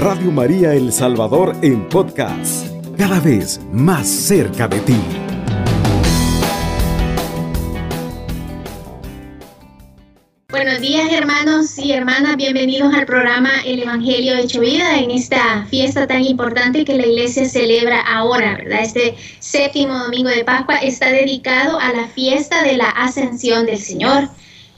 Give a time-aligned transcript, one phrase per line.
[0.00, 4.96] Radio María El Salvador en podcast, cada vez más cerca de ti.
[10.48, 16.06] Buenos días hermanos y hermanas, bienvenidos al programa El Evangelio Hecho Vida en esta fiesta
[16.06, 18.80] tan importante que la iglesia celebra ahora, ¿verdad?
[18.80, 24.30] Este séptimo domingo de Pascua está dedicado a la fiesta de la ascensión del Señor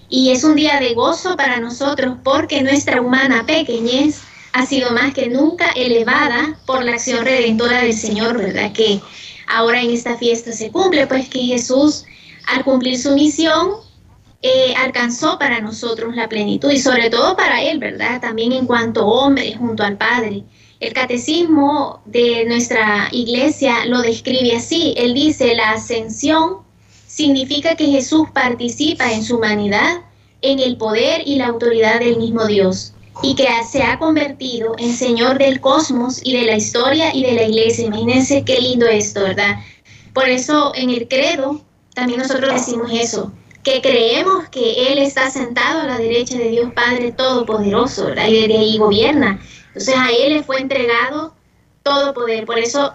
[0.08, 5.14] y es un día de gozo para nosotros porque nuestra humana pequeñez ha sido más
[5.14, 8.72] que nunca elevada por la acción redentora del Señor, ¿verdad?
[8.72, 9.00] Que
[9.48, 12.04] ahora en esta fiesta se cumple, pues que Jesús
[12.46, 13.70] al cumplir su misión
[14.42, 18.20] eh, alcanzó para nosotros la plenitud y sobre todo para Él, ¿verdad?
[18.20, 20.42] También en cuanto hombre junto al Padre.
[20.80, 24.94] El catecismo de nuestra iglesia lo describe así.
[24.96, 26.56] Él dice, la ascensión
[27.06, 30.00] significa que Jesús participa en su humanidad,
[30.40, 34.92] en el poder y la autoridad del mismo Dios, y que se ha convertido en
[34.92, 37.86] Señor del cosmos y de la historia y de la iglesia.
[37.86, 39.56] Imagínense qué lindo esto, ¿verdad?
[40.14, 41.60] Por eso en el credo
[41.94, 43.32] también nosotros decimos eso,
[43.62, 48.28] que creemos que Él está sentado a la derecha de Dios Padre Todopoderoso, ¿verdad?
[48.28, 49.40] Y ahí gobierna.
[49.68, 51.34] Entonces a Él le fue entregado
[51.82, 52.46] todo poder.
[52.46, 52.94] Por eso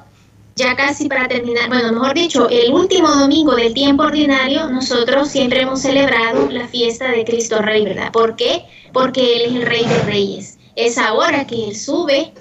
[0.57, 5.61] ya casi para terminar, bueno, mejor dicho, el último domingo del tiempo ordinario, nosotros siempre
[5.61, 8.11] hemos celebrado la fiesta de Cristo Rey, ¿verdad?
[8.11, 8.65] ¿Por qué?
[8.91, 10.57] Porque Él es el Rey de Reyes.
[10.75, 12.33] Es ahora que Él sube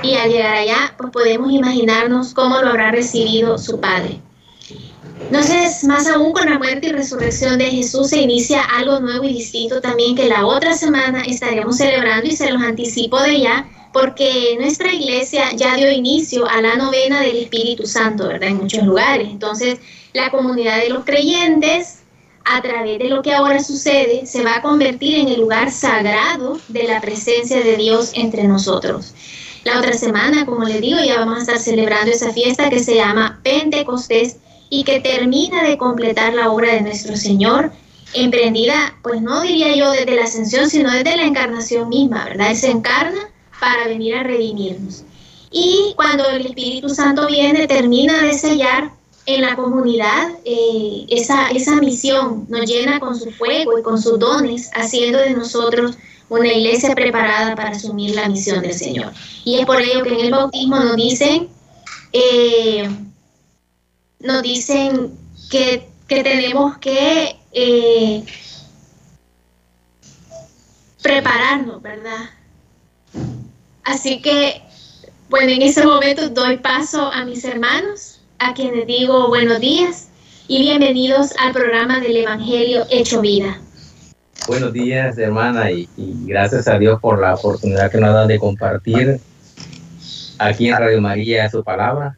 [0.00, 4.20] y al llegar allá, pues podemos imaginarnos cómo lo habrá recibido su Padre.
[5.20, 9.32] Entonces, más aún con la muerte y resurrección de Jesús se inicia algo nuevo y
[9.32, 14.56] distinto también que la otra semana estaremos celebrando y se los anticipo de ya porque
[14.60, 18.50] nuestra iglesia ya dio inicio a la novena del Espíritu Santo, ¿verdad?
[18.50, 19.28] En muchos lugares.
[19.30, 19.78] Entonces,
[20.12, 22.00] la comunidad de los creyentes,
[22.44, 26.60] a través de lo que ahora sucede, se va a convertir en el lugar sagrado
[26.68, 29.14] de la presencia de Dios entre nosotros.
[29.64, 32.96] La otra semana, como les digo, ya vamos a estar celebrando esa fiesta que se
[32.96, 34.36] llama Pentecostés
[34.70, 37.72] y que termina de completar la obra de nuestro Señor,
[38.14, 42.54] emprendida, pues no diría yo desde la ascensión, sino desde la encarnación misma, ¿verdad?
[42.54, 45.04] Se encarna para venir a redimirnos.
[45.50, 48.90] Y cuando el Espíritu Santo viene, termina de sellar
[49.26, 54.18] en la comunidad eh, esa, esa misión, nos llena con su fuego y con sus
[54.18, 55.96] dones, haciendo de nosotros
[56.28, 59.12] una iglesia preparada para asumir la misión del Señor.
[59.44, 61.48] Y es por ello que en el bautismo nos dicen,
[62.12, 62.88] eh,
[64.26, 65.12] nos dicen
[65.50, 68.24] que, tenemos que eh,
[71.02, 72.30] prepararnos, ¿verdad?
[73.84, 74.62] Así que,
[75.28, 80.08] bueno, en ese momento doy paso a mis hermanos, a quienes digo buenos días
[80.48, 83.58] y bienvenidos al programa del Evangelio Hecho Vida.
[84.46, 89.20] Buenos días, hermana, y, gracias a Dios por la oportunidad que nos da de compartir
[90.38, 92.16] aquí en Radio María su palabra.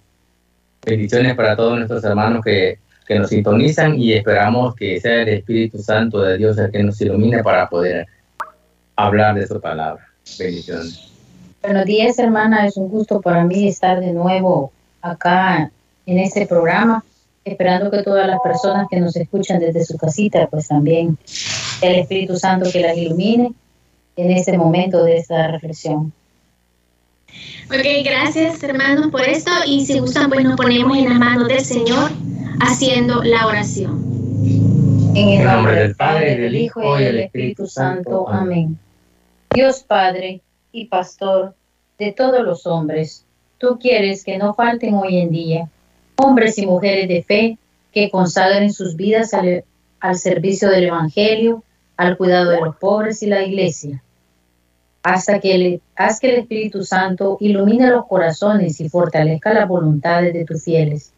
[0.88, 5.78] Bendiciones para todos nuestros hermanos que, que nos sintonizan y esperamos que sea el Espíritu
[5.78, 8.06] Santo de Dios el que nos ilumine para poder
[8.96, 10.08] hablar de su palabra.
[10.38, 11.12] Bendiciones.
[11.60, 12.66] Buenos días, hermana.
[12.66, 14.72] Es un gusto para mí estar de nuevo
[15.02, 15.70] acá
[16.06, 17.04] en este programa,
[17.44, 21.18] esperando que todas las personas que nos escuchan desde su casita, pues también
[21.82, 23.52] el Espíritu Santo que las ilumine
[24.16, 26.14] en este momento de esta reflexión.
[27.66, 31.60] Ok, gracias hermanos por esto y si gustan pues nos ponemos en las manos del
[31.60, 32.10] Señor
[32.60, 34.04] haciendo la oración.
[35.14, 38.28] En el nombre del Padre, del Hijo y del Espíritu Santo.
[38.28, 38.78] Amén.
[39.54, 40.40] Dios Padre
[40.72, 41.54] y pastor
[41.98, 43.24] de todos los hombres.
[43.58, 45.68] Tú quieres que no falten hoy en día
[46.18, 47.58] hombres y mujeres de fe
[47.92, 49.64] que consagren sus vidas al,
[50.16, 51.62] servicio del Evangelio,
[51.96, 54.02] al cuidado de los pobres y la iglesia.
[55.02, 55.80] Hasta que le,
[56.20, 61.12] que el Espíritu Santo ilumine los corazones y fortalezca las voluntades de tus fieles,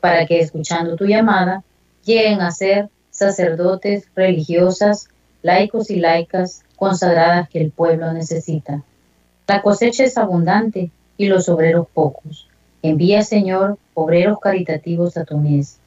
[0.00, 1.62] para que escuchando tu llamada
[2.04, 5.08] lleguen a ser sacerdotes, religiosas,
[5.42, 8.82] laicos y laicas consagradas que el pueblo necesita.
[9.46, 12.48] La cosecha es abundante y los obreros pocos.
[12.82, 15.78] Envía, Señor, obreros caritativos a tu mies.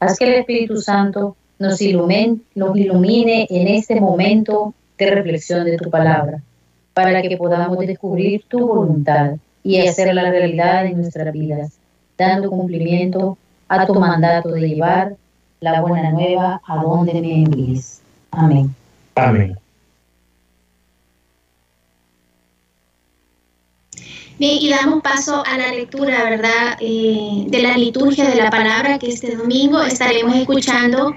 [0.00, 5.76] Haz que el Espíritu Santo nos ilumine, nos ilumine en este momento de reflexión de
[5.76, 6.42] tu palabra,
[7.02, 11.72] para que podamos descubrir tu voluntad y hacerla realidad en nuestras vidas,
[12.16, 13.36] dando cumplimiento
[13.68, 15.16] a tu mandato de llevar
[15.60, 18.00] la buena nueva a donde me envíes.
[18.30, 18.74] Amén.
[19.14, 19.56] Amén.
[24.38, 28.98] Bien, y damos paso a la lectura, ¿verdad?, eh, de la liturgia de la palabra
[28.98, 31.14] que este domingo estaremos escuchando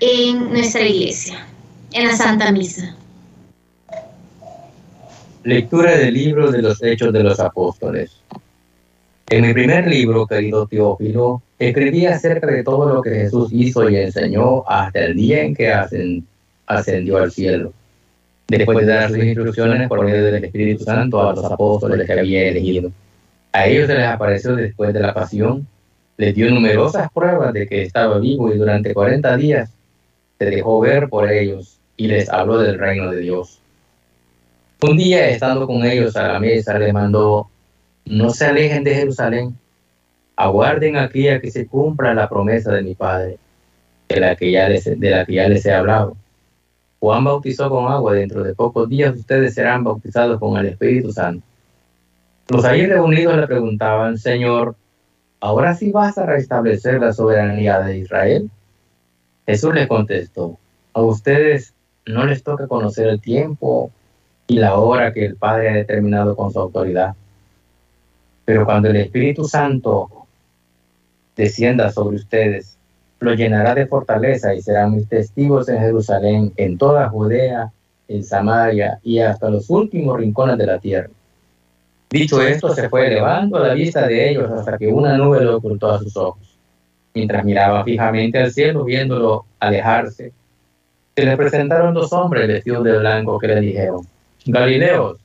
[0.00, 1.46] en nuestra iglesia,
[1.92, 2.94] en la Santa Misa.
[5.42, 8.14] Lectura del libro de los Hechos de los Apóstoles.
[9.30, 13.96] En mi primer libro, querido Teófilo, escribí acerca de todo lo que Jesús hizo y
[13.96, 15.72] enseñó hasta el día en que
[16.66, 17.72] ascendió al cielo,
[18.48, 22.48] después de dar sus instrucciones por medio del Espíritu Santo a los apóstoles que había
[22.48, 22.92] elegido.
[23.52, 25.66] A ellos se les apareció después de la pasión,
[26.18, 29.70] les dio numerosas pruebas de que estaba vivo y durante 40 días
[30.38, 33.60] se dejó ver por ellos y les habló del reino de Dios.
[34.82, 37.50] Un día, estando con ellos a la mesa, les mandó,
[38.06, 39.54] no se alejen de Jerusalén,
[40.36, 43.36] aguarden aquí a que se cumpla la promesa de mi Padre,
[44.08, 46.16] de la que ya les, de la que ya les he hablado.
[46.98, 51.44] Juan bautizó con agua, dentro de pocos días ustedes serán bautizados con el Espíritu Santo.
[52.48, 54.76] Los ahí reunidos le preguntaban, Señor,
[55.40, 58.50] ¿ahora sí vas a restablecer la soberanía de Israel?
[59.46, 60.58] Jesús les contestó,
[60.94, 61.74] a ustedes
[62.06, 63.92] no les toca conocer el tiempo
[64.50, 67.14] y la hora que el Padre ha determinado con su autoridad.
[68.44, 70.10] Pero cuando el Espíritu Santo
[71.36, 72.76] descienda sobre ustedes,
[73.20, 77.70] lo llenará de fortaleza y serán mis testigos en Jerusalén, en toda Judea,
[78.08, 81.10] en Samaria y hasta los últimos rincones de la tierra.
[82.10, 85.58] Dicho esto, se fue elevando a la vista de ellos hasta que una nube lo
[85.58, 86.58] ocultó a sus ojos.
[87.14, 90.32] Mientras miraba fijamente al cielo, viéndolo alejarse,
[91.14, 94.04] se le presentaron dos hombres vestidos de blanco que le dijeron,
[94.46, 95.18] Galileos,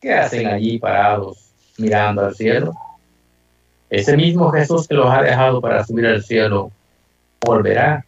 [0.00, 2.74] ¿qué hacen allí parados mirando al cielo?
[3.88, 6.72] Ese mismo Jesús que los ha dejado para subir al cielo
[7.40, 8.04] volverá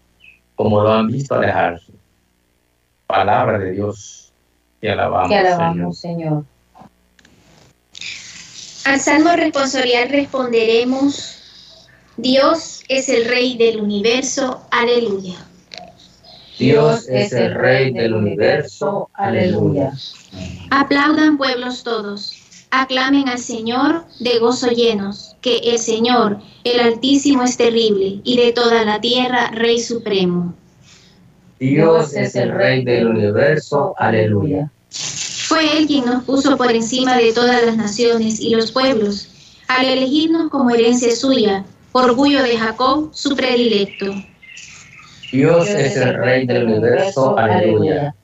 [0.54, 1.92] como lo han visto alejarse.
[3.06, 4.32] Palabra de Dios.
[4.80, 6.44] Te alabamos, Te alabamos Señor.
[8.84, 11.38] Al salmo responsorial responderemos,
[12.16, 15.47] Dios es el Rey del universo, aleluya.
[16.58, 19.08] Dios es el Rey del universo.
[19.14, 19.92] Aleluya.
[20.70, 22.34] Aplaudan pueblos todos.
[22.70, 28.52] Aclamen al Señor de gozo llenos, que el Señor, el Altísimo, es terrible, y de
[28.52, 30.54] toda la tierra, Rey Supremo.
[31.58, 33.94] Dios es el Rey del universo.
[33.96, 34.70] Aleluya.
[34.90, 39.28] Fue Él quien nos puso por encima de todas las naciones y los pueblos,
[39.68, 44.12] al elegirnos como herencia suya, orgullo de Jacob, su predilecto.
[45.30, 47.38] Dios es el Rey del universo.
[47.38, 48.14] Aleluya.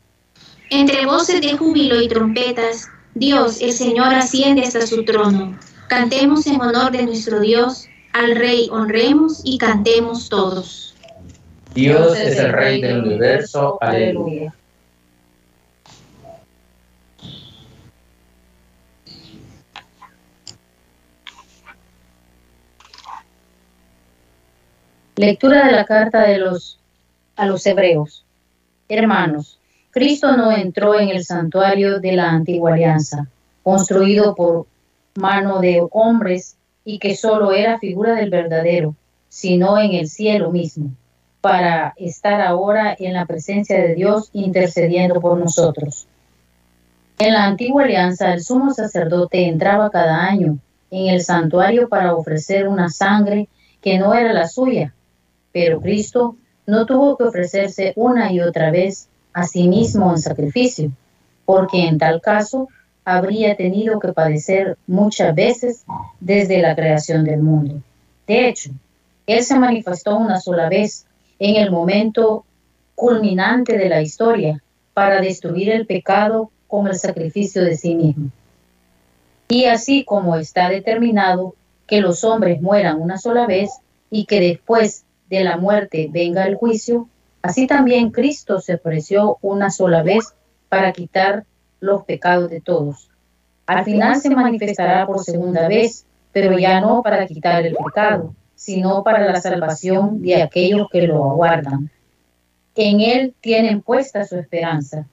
[0.70, 5.58] Entre voces de júbilo y trompetas, Dios, el Señor, asciende hasta su trono.
[5.88, 10.94] Cantemos en honor de nuestro Dios, al Rey honremos y cantemos todos.
[11.74, 13.78] Dios es el Rey del universo.
[13.80, 14.54] Aleluya.
[25.16, 26.80] Lectura de la carta de los
[27.36, 28.25] a los hebreos.
[28.88, 29.58] Hermanos,
[29.90, 33.28] Cristo no entró en el santuario de la antigua alianza,
[33.62, 34.66] construido por
[35.14, 38.94] mano de hombres y que solo era figura del verdadero,
[39.28, 40.90] sino en el cielo mismo,
[41.40, 46.06] para estar ahora en la presencia de Dios intercediendo por nosotros.
[47.19, 50.58] En la antigua alianza el sumo sacerdote entraba cada año
[50.90, 53.48] en el santuario para ofrecer una sangre
[53.80, 54.94] que no era la suya,
[55.52, 60.90] pero Cristo no tuvo que ofrecerse una y otra vez a sí mismo en sacrificio,
[61.44, 62.68] porque en tal caso
[63.04, 65.85] habría tenido que padecer muchas veces
[66.21, 67.83] desde la creación del mundo.
[68.26, 68.71] De hecho,
[69.26, 71.06] Él se manifestó una sola vez
[71.38, 72.44] en el momento
[72.94, 74.62] culminante de la historia
[74.94, 78.30] para destruir el pecado con el sacrificio de sí mismo.
[79.49, 81.54] Y así como está determinado
[81.87, 83.71] que los hombres mueran una sola vez
[84.11, 87.09] y que después de la muerte venga el juicio,
[87.43, 90.35] así también Cristo se ofreció una sola vez
[90.69, 91.45] para quitar
[91.81, 93.11] los pecados de todos.
[93.66, 99.02] Al final se manifestará por segunda vez, pero ya no para quitar el pecado, sino
[99.02, 101.90] para la salvación de aquellos que lo aguardan.
[102.75, 105.07] En Él tienen puesta su esperanza.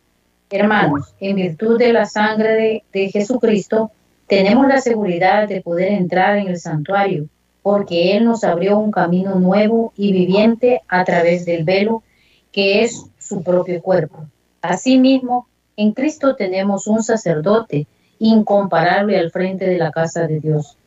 [0.50, 3.92] Hermanos, en virtud de la sangre de, de Jesucristo,
[4.28, 7.28] tenemos la seguridad de poder entrar en el santuario
[7.62, 12.04] porque Él nos abrió un camino nuevo y viviente a través del velo,
[12.52, 14.26] que es su propio cuerpo.
[14.62, 17.88] Asimismo, en Cristo tenemos un sacerdote
[18.20, 20.78] incomparable al frente de la casa de Dios.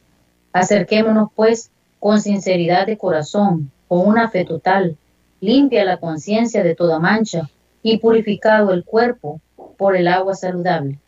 [0.53, 4.97] Acerquémonos, pues, con sinceridad de corazón, con una fe total,
[5.41, 7.51] limpia la conciencia de toda mancha
[7.83, 9.41] y purificado el cuerpo
[9.77, 10.99] por el agua saludable.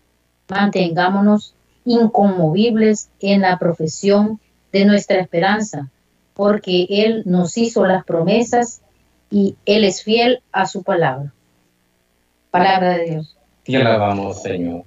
[0.48, 1.54] Mantengámonos
[1.84, 4.40] inconmovibles en la profesión
[4.76, 5.88] de nuestra esperanza,
[6.34, 8.82] porque Él nos hizo las promesas
[9.30, 11.32] y Él es fiel a su palabra.
[12.50, 13.36] Palabra de Dios.
[13.64, 14.84] Te alabamos, Señor.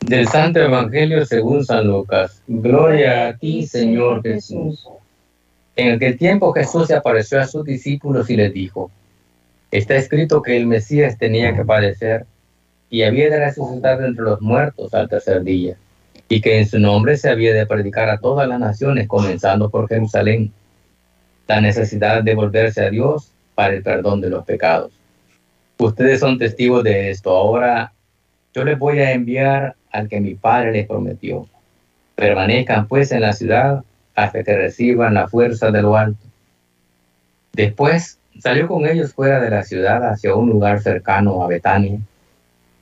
[0.00, 2.42] Del Santo Evangelio según San Lucas.
[2.46, 4.88] Gloria a ti, Señor Jesús.
[5.76, 8.90] En aquel tiempo Jesús se apareció a sus discípulos y les dijo,
[9.70, 12.26] está escrito que el Mesías tenía que padecer
[12.90, 15.76] y había de resucitar entre los muertos al tercer día,
[16.28, 19.88] y que en su nombre se había de predicar a todas las naciones, comenzando por
[19.88, 20.52] Jerusalén,
[21.46, 24.92] la necesidad de volverse a Dios para el perdón de los pecados.
[25.78, 27.30] Ustedes son testigos de esto.
[27.30, 27.92] Ahora
[28.54, 31.46] yo les voy a enviar al que mi padre les prometió.
[32.14, 33.82] Permanezcan pues en la ciudad
[34.14, 36.24] hasta que reciban la fuerza de lo alto.
[37.52, 41.98] Después salió con ellos fuera de la ciudad hacia un lugar cercano a Betania.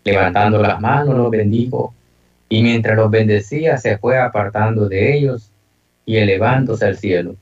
[0.04, 1.94] Levantando las manos los bendijo
[2.52, 5.50] y mientras los bendecía se fue apartando de ellos
[6.04, 7.36] y elevándose al cielo.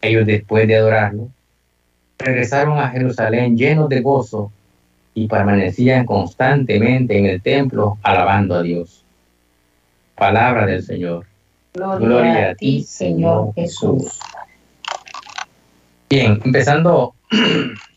[0.00, 1.28] Ellos después de adorarlo,
[2.18, 4.52] regresaron a Jerusalén llenos de gozo
[5.12, 9.04] y permanecían constantemente en el templo alabando a Dios.
[10.14, 11.26] Palabra del Señor.
[11.74, 14.20] Gloria, a ti, Señor Jesús.
[16.08, 17.14] Bien, empezando,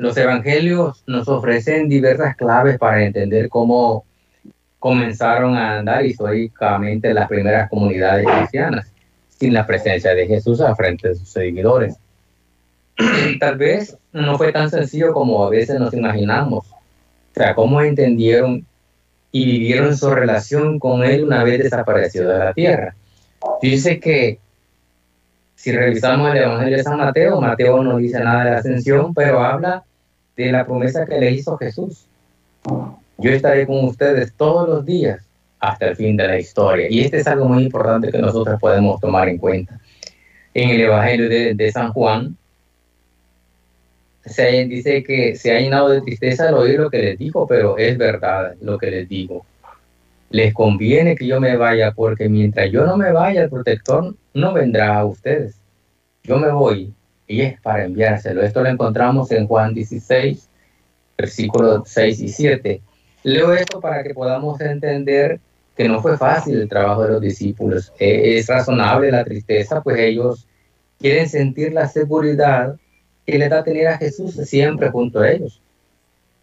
[0.00, 4.06] los evangelios nos ofrecen diversas claves para entender cómo
[4.78, 8.90] comenzaron a andar históricamente las primeras comunidades cristianas
[9.28, 11.96] sin la presencia de Jesús al frente de sus seguidores.
[13.40, 16.66] Tal vez no fue tan sencillo como a veces nos imaginamos.
[16.66, 18.64] O sea, cómo entendieron
[19.30, 22.94] y vivieron su relación con Él una vez desaparecido de la tierra.
[23.60, 24.38] Dice que
[25.56, 29.40] si revisamos el Evangelio de San Mateo, Mateo no dice nada de la ascensión, pero
[29.40, 29.84] habla
[30.36, 32.06] de la promesa que le hizo Jesús.
[33.18, 35.22] Yo estaré con ustedes todos los días
[35.58, 36.86] hasta el fin de la historia.
[36.88, 39.78] Y este es algo muy importante que nosotros podemos tomar en cuenta.
[40.54, 42.36] En el Evangelio de, San Juan,
[44.24, 47.76] se dice que se ha llenado de tristeza al oír lo que les dijo, pero
[47.78, 49.44] es verdad lo que les digo.
[50.30, 54.52] Les conviene que yo me vaya, porque mientras yo no me vaya, el protector no
[54.52, 55.56] vendrá a ustedes.
[56.22, 56.92] Yo me voy
[57.30, 58.42] y es para enviárselo.
[58.42, 60.48] Esto lo encontramos en Juan 16,
[61.16, 62.82] versículos 6 y 7.
[63.22, 65.38] Leo esto para que podamos entender
[65.76, 67.92] que no fue fácil el trabajo de los discípulos.
[68.00, 70.48] E, es razonable la tristeza, pues ellos
[70.98, 72.74] quieren sentir la seguridad
[73.24, 75.62] que les da tener a Jesús siempre junto a ellos.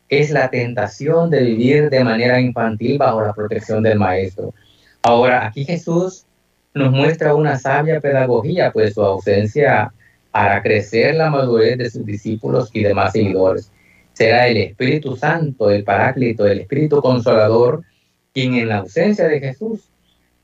[0.08, 4.54] Es la tentación de vivir de manera infantil bajo la protección del Maestro.
[5.02, 6.26] Ahora, aquí Jesús
[6.74, 9.92] nos muestra una sabia pedagogía, pues su ausencia
[10.38, 13.72] hará crecer la madurez de sus discípulos y demás seguidores.
[14.14, 17.84] Será el Espíritu Santo, el Paráclito, el Espíritu Consolador,
[18.34, 19.90] quien en la ausencia de Jesús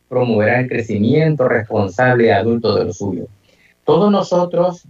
[0.09, 3.27] promoverá el crecimiento responsable y adulto de lo suyo.
[3.85, 4.83] Todos nosotros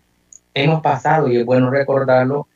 [0.53, 2.47] hemos pasado, y es bueno recordarlo,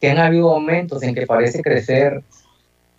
[0.00, 2.22] que han habido momentos en que parece crecer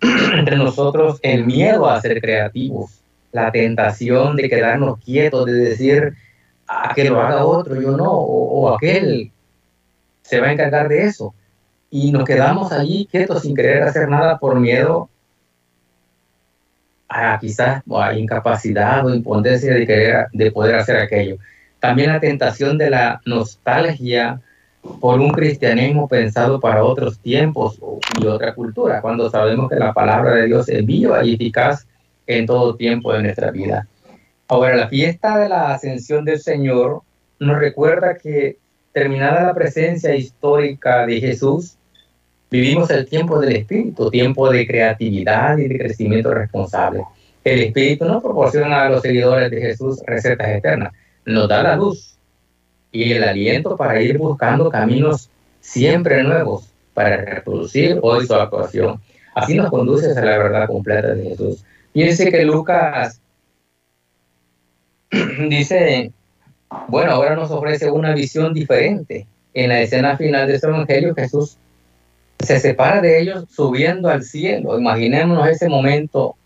[0.00, 6.14] entre nosotros el miedo a ser creativos, la tentación de quedarnos quietos, de decir,
[6.70, 9.32] a que lo haga otro, yo no, o, aquel
[10.22, 11.34] se va a encargar de eso.
[11.90, 15.08] Y nos quedamos allí quietos sin querer hacer nada por miedo
[17.08, 21.38] a quizás a incapacidad o impotencia de, querer, de poder hacer aquello.
[21.80, 24.40] También la tentación de la nostalgia
[25.00, 27.80] por un cristianismo pensado para otros tiempos
[28.20, 31.86] y otra cultura, cuando sabemos que la palabra de Dios es viva y eficaz
[32.28, 33.88] en todo tiempo de nuestra vida.
[34.50, 37.02] Ahora, la fiesta de la ascensión del Señor
[37.38, 38.56] nos recuerda que
[38.92, 41.76] terminada la presencia histórica de Jesús,
[42.50, 47.04] vivimos el tiempo del Espíritu, tiempo de creatividad y de crecimiento responsable.
[47.44, 52.16] El Espíritu no proporciona a los seguidores de Jesús recetas eternas, nos da la luz
[52.90, 55.30] y el aliento para ir buscando caminos
[55.60, 59.00] siempre nuevos para reproducir hoy su actuación.
[59.32, 61.64] Así nos conduce a la verdad completa de Jesús.
[61.92, 63.20] Fíjense que Lucas
[65.48, 66.12] dice,
[66.88, 69.26] bueno, ahora nos ofrece una visión diferente.
[69.52, 71.56] En la escena final de este evangelio, Jesús
[72.38, 74.78] se separa de ellos subiendo al cielo.
[74.78, 76.36] Imaginémonos ese momento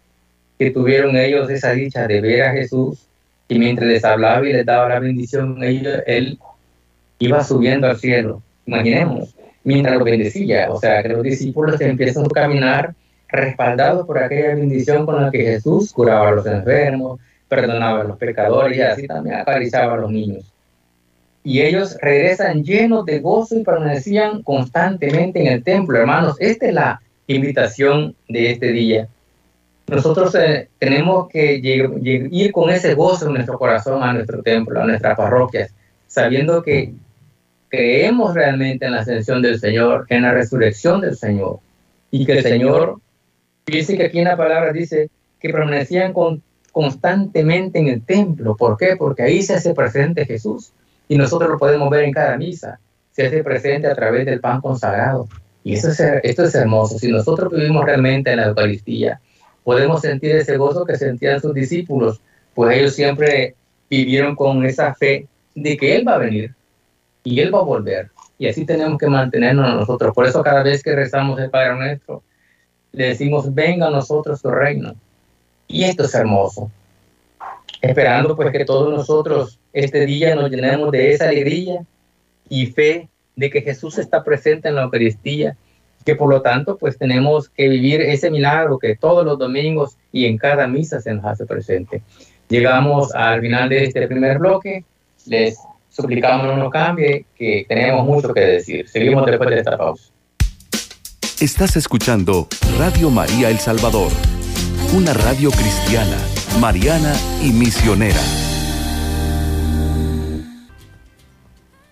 [0.59, 3.07] que tuvieron ellos esa dicha de ver a Jesús
[3.49, 6.39] y mientras les hablaba y les daba la bendición, él
[7.19, 8.43] iba subiendo al cielo.
[8.67, 10.71] Imaginemos, mientras lo bendecía.
[10.71, 12.95] O sea, que los discípulos empiezan a caminar
[13.29, 18.17] respaldados por aquella bendición con la que Jesús curaba a los enfermos, perdonaba a los
[18.17, 20.45] pecadores y así también acariciaba a los niños.
[21.43, 25.99] Y ellos regresan llenos de gozo y permanecían constantemente en el templo.
[25.99, 29.09] Hermanos, esta es la invitación de este día.
[29.87, 34.87] Nosotros eh, tenemos que ir con ese gozo en nuestro corazón a nuestro templo, a
[34.87, 35.75] nuestras parroquias,
[36.07, 36.95] sabiendo que
[37.69, 41.59] creemos realmente en la ascensión del Señor, en la resurrección del Señor,
[42.11, 43.01] y que el Señor
[43.67, 45.11] Fíjense que aquí en la palabra dice
[45.41, 46.43] que permanecían con,
[46.75, 48.57] constantemente en el templo.
[48.57, 48.97] ¿Por qué?
[48.99, 50.73] Porque ahí se hace presente Jesús
[51.07, 52.81] y nosotros lo podemos ver en cada misa.
[53.13, 55.29] Se hace presente a través del pan consagrado.
[55.63, 56.99] Y eso es, esto es hermoso.
[56.99, 59.21] Si nosotros vivimos realmente en la Eucaristía,
[59.63, 62.21] podemos sentir ese gozo que sentían sus discípulos,
[62.55, 63.55] pues ellos siempre
[63.89, 66.55] vivieron con esa fe de que Él va a venir
[67.23, 68.11] y Él va a volver.
[68.37, 70.13] Y así tenemos que mantenernos nosotros.
[70.13, 72.25] Por eso cada vez que rezamos el Padre Nuestro,
[72.91, 74.97] le decimos, venga a nosotros tu reino.
[75.67, 76.71] Y esto es hermoso.
[77.81, 81.85] Esperando pues que todos nosotros este día nos llenemos de esa alegría
[82.49, 85.57] y fe de que Jesús está presente en la Eucaristía,
[86.05, 90.27] que por lo tanto pues tenemos que vivir ese milagro que todos los domingos y
[90.27, 92.03] en cada misa se nos hace presente.
[92.49, 94.85] Llegamos al final de este primer bloque,
[95.27, 98.89] les suplicamos no nos cambie, que tenemos mucho que decir.
[98.89, 100.11] Seguimos después de esta pausa.
[101.41, 104.11] Estás escuchando Radio María El Salvador,
[104.95, 106.17] una radio cristiana,
[106.61, 108.21] mariana y misionera.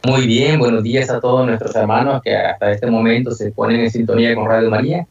[0.07, 3.91] Muy bien, buenos días a todos nuestros hermanos que hasta este momento se ponen en
[3.91, 5.07] sintonía con Radio María.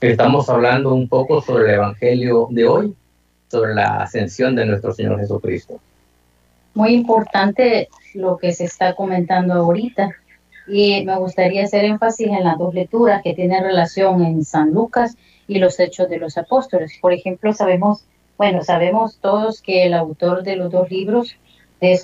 [0.00, 2.94] Estamos hablando un poco sobre el Evangelio de hoy,
[3.46, 5.78] sobre la ascensión de nuestro Señor Jesucristo.
[6.74, 10.10] Muy importante lo que se está comentando ahorita
[10.66, 15.16] y me gustaría hacer énfasis en las dos lecturas que tienen relación en San Lucas
[15.48, 16.98] y los Hechos de los Apóstoles.
[17.00, 18.04] Por ejemplo, sabemos,
[18.36, 21.34] bueno, sabemos todos que el autor de los dos libros
[21.80, 22.00] de,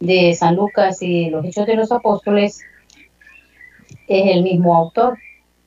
[0.00, 2.60] de San Lucas y los Hechos de los Apóstoles
[4.08, 5.18] es el mismo autor.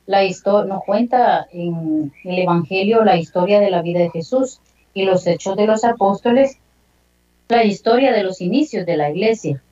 [0.04, 0.22] La
[0.66, 4.60] nos cuenta en el Evangelio la historia de la vida de Jesús
[4.92, 6.58] y los Hechos de los Apóstoles
[7.48, 9.62] la historia de los inicios de la iglesia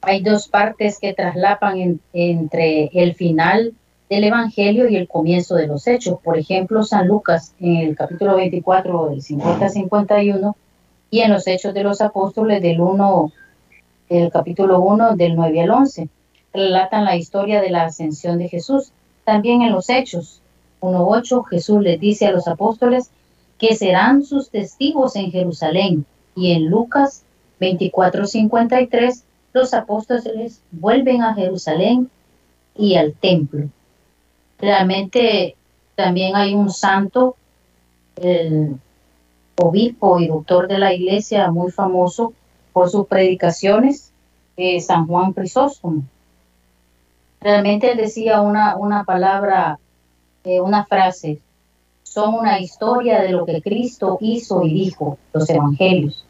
[0.00, 3.74] hay dos partes que traslapan entre el final
[4.08, 6.18] del Evangelio y el comienzo de los hechos.
[6.22, 10.56] Por ejemplo, San Lucas en el capítulo 24 del 50 51
[11.10, 13.32] y en los hechos de los apóstoles del 1,
[14.08, 16.08] el capítulo 1 del 9 al 11.
[16.52, 18.92] Relatan la historia de la ascensión de Jesús.
[19.24, 20.40] También en los hechos
[20.80, 23.10] 1.8 Jesús les dice a los apóstoles
[23.58, 26.06] que serán sus testigos en Jerusalén.
[26.34, 27.24] Y en Lucas
[27.60, 32.10] 24.53 los apóstoles vuelven a Jerusalén
[32.76, 33.68] y al templo.
[34.58, 35.56] Realmente
[35.94, 37.36] también hay un santo,
[38.16, 38.76] el
[39.56, 42.32] obispo y doctor de la iglesia muy famoso
[42.72, 44.12] por sus predicaciones,
[44.56, 46.02] eh, San Juan Crisóstomo.
[47.40, 49.78] Realmente él decía una, una palabra,
[50.44, 51.40] eh, una frase,
[52.02, 56.24] son una historia de lo que Cristo hizo y dijo, los evangelios,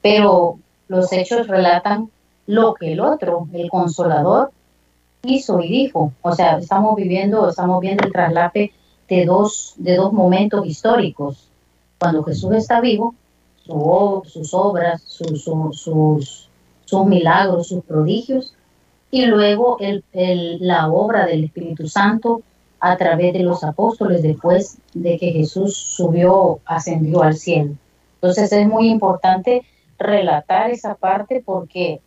[0.00, 2.10] pero los hechos relatan
[2.46, 4.52] lo que el otro, el consolador,
[5.22, 6.12] hizo y dijo.
[6.22, 8.72] O sea, estamos viviendo, estamos viendo el traslape
[9.08, 11.48] de dos, de dos momentos históricos.
[11.98, 13.14] Cuando Jesús está vivo,
[13.64, 18.54] sus obras, sus, sus, milagros, sus prodigios,
[19.10, 20.04] y luego el,
[20.60, 22.42] la obra del Espíritu Santo
[22.80, 27.74] a través de los apóstoles después de que Jesús subió, ascendió al cielo.
[28.14, 29.62] Entonces es muy importante
[29.98, 32.00] relatar esa parte porque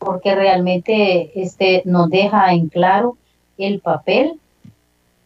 [0.00, 3.18] porque realmente este, nos deja en claro
[3.58, 4.40] el papel,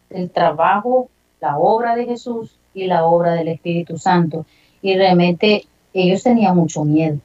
[0.09, 1.07] el trabajo,
[1.39, 4.45] la obra de Jesús y la obra del Espíritu Santo.
[4.81, 7.17] Y realmente ellos tenían mucho miedo,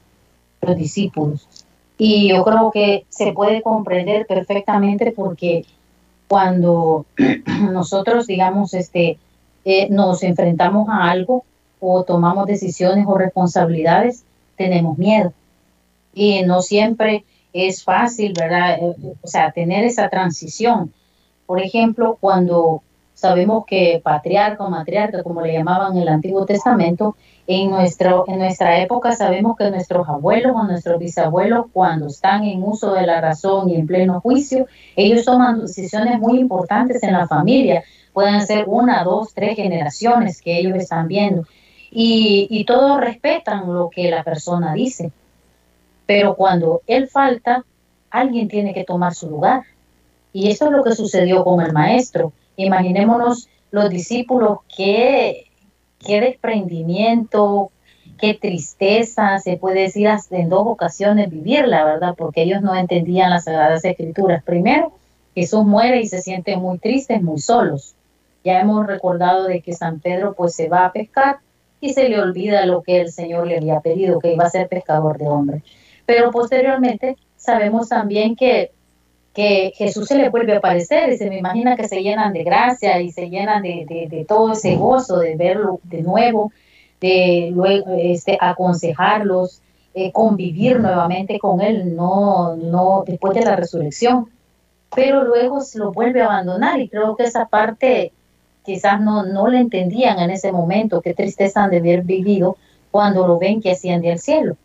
[0.61, 1.45] los discípulos.
[1.97, 5.65] Y yo creo que se puede comprender perfectamente porque
[6.29, 7.05] cuando
[7.69, 9.17] nosotros, digamos, este,
[9.65, 11.43] eh, nos enfrentamos a algo
[11.81, 14.23] o tomamos decisiones o responsabilidades,
[14.55, 15.33] tenemos miedo.
[16.13, 18.77] Y no siempre es fácil, ¿verdad?
[18.79, 20.93] Eh, o sea, tener esa transición.
[21.45, 22.81] Por ejemplo, cuando
[23.13, 28.39] sabemos que patriarca o matriarca, como le llamaban en el Antiguo Testamento, en, nuestro, en
[28.39, 33.21] nuestra época sabemos que nuestros abuelos o nuestros bisabuelos, cuando están en uso de la
[33.21, 37.83] razón y en pleno juicio, ellos toman decisiones muy importantes en la familia.
[38.13, 41.43] Pueden ser una, dos, tres generaciones que ellos están viendo.
[41.91, 45.11] Y, y todos respetan lo que la persona dice.
[46.13, 47.63] Pero cuando él falta,
[48.09, 49.61] alguien tiene que tomar su lugar.
[50.33, 52.33] Y eso es lo que sucedió con el maestro.
[52.57, 55.45] Imaginémonos los discípulos, qué,
[55.99, 57.71] qué desprendimiento,
[58.19, 62.13] qué tristeza, se puede decir hasta en dos ocasiones vivirla, ¿verdad?
[62.17, 64.43] Porque ellos no entendían las Sagradas Escrituras.
[64.43, 64.91] Primero,
[65.33, 67.95] Jesús muere y se sienten muy tristes, muy solos.
[68.43, 71.37] Ya hemos recordado de que San Pedro pues se va a pescar
[71.79, 74.67] y se le olvida lo que el Señor le había pedido, que iba a ser
[74.67, 75.63] pescador de hombres.
[76.11, 78.71] Pero posteriormente sabemos también que
[79.33, 82.43] que Jesús se le vuelve a aparecer y se me imagina que se llenan de
[82.43, 86.51] gracia y se llenan de, todo ese gozo de verlo de nuevo,
[86.99, 89.61] de luego este, aconsejarlos,
[89.93, 94.27] eh, convivir nuevamente con Él, no, no después de la resurrección,
[94.93, 98.11] pero luego se lo vuelve a abandonar y creo que esa parte
[98.65, 102.57] quizás no, no le entendían en ese momento, qué tristeza han de haber vivido
[102.91, 104.57] cuando lo ven que asciende al cielo.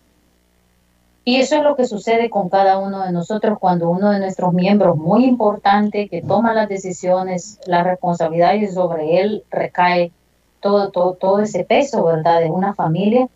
[1.28, 4.54] Y eso es lo que sucede con cada uno de nosotros cuando uno de nuestros
[4.54, 10.12] miembros muy importante que toma las decisiones, la responsabilidad y sobre él recae
[10.60, 12.42] todo, todo, todo ese peso, ¿verdad?
[12.42, 13.26] De una familia.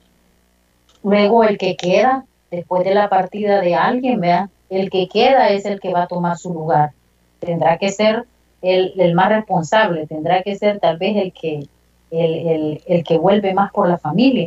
[1.02, 5.64] Luego el que queda, después de la partida de alguien, vea, el que queda es
[5.64, 6.92] el que va a tomar su lugar.
[7.40, 8.24] Tendrá que ser
[8.62, 11.66] el, el más responsable, tendrá que ser tal vez el que,
[12.12, 14.46] el, el, el que vuelve más por la familia.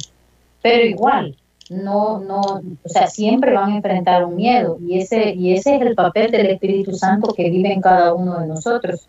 [0.62, 1.36] Pero igual,
[1.70, 5.82] no, no, o sea, siempre van a enfrentar un miedo y ese, y ese es
[5.82, 9.08] el papel del Espíritu Santo que vive en cada uno de nosotros.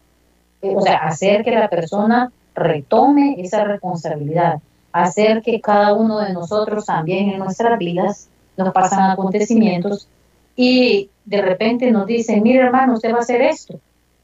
[0.62, 4.60] O sea, hacer que la persona retome esa responsabilidad,
[4.92, 10.08] hacer que cada uno de nosotros también en nuestras vidas nos pasan acontecimientos
[10.56, 13.80] y de repente nos dicen, mire hermano, usted va a hacer esto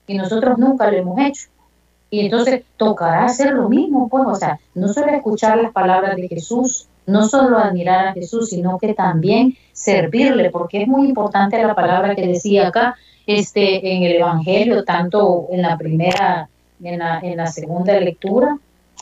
[0.06, 1.48] y nosotros nunca lo hemos hecho.
[2.10, 6.28] Y entonces tocará hacer lo mismo, pues, o sea, no solo escuchar las palabras de
[6.28, 11.74] Jesús, no solo admirar a Jesús, sino que también servirle, porque es muy importante la
[11.74, 12.96] palabra que decía acá,
[13.26, 16.48] este, en el Evangelio, tanto en la primera,
[16.82, 18.58] en la, en la segunda lectura,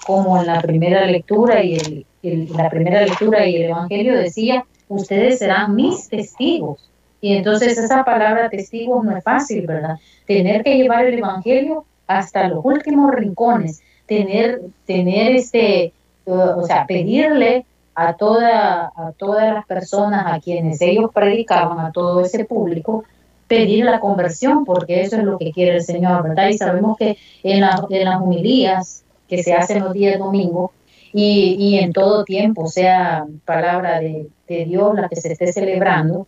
[0.07, 5.39] como en la primera lectura y el, la primera lectura y el Evangelio decía, ustedes
[5.39, 6.91] serán mis testigos.
[7.21, 9.97] Y entonces esa palabra testigos no es fácil, ¿verdad?
[10.27, 15.93] Tener que llevar el Evangelio hasta los últimos rincones, tener, tener este,
[16.25, 22.23] o sea, pedirle a, toda, a todas las personas a quienes ellos predicaban, a todo
[22.23, 23.05] ese público,
[23.47, 26.49] pedir la conversión, porque eso es lo que quiere el Señor, ¿verdad?
[26.49, 30.71] Y sabemos que en, en las humilías que se hacen los días domingos
[31.13, 36.27] y, y en todo tiempo, sea palabra de, de, Dios la que se esté celebrando,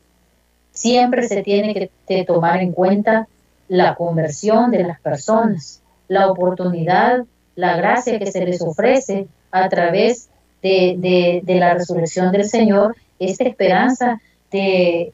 [0.73, 3.29] siempre se tiene que tomar en cuenta
[3.71, 10.29] la conversión de las personas, la oportunidad, la gracia que se les ofrece a través
[10.61, 15.13] de, la resurrección del Señor, esta esperanza de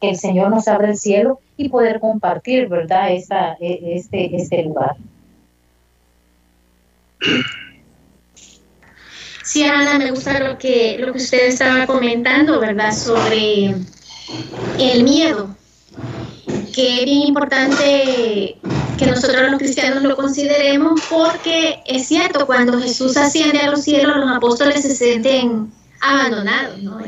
[0.00, 4.62] que el Señor nos abra el cielo y poder compartir, ¿verdad?, Esta, e, este, este
[4.62, 4.96] lugar.
[9.44, 13.74] Sí, Ana, me gusta lo que, lo que usted estaba comentando, ¿verdad?, sobre
[14.78, 15.54] el miedo,
[16.72, 18.56] que es bien importante
[18.98, 24.16] que nosotros los cristianos lo consideremos porque es cierto, cuando Jesús asciende a los cielos,
[24.16, 26.98] los apóstoles se sienten abandonados, ¿no?